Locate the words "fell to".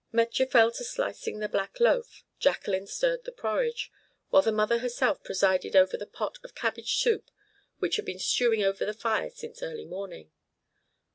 0.49-0.83